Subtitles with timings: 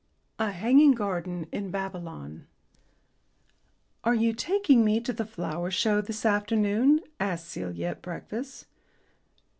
[0.39, 2.47] A HANGING GARDEN IN BABYLON
[4.03, 8.65] "Are you taking me to the Flower Show this afternoon?" asked Celia at breakfast.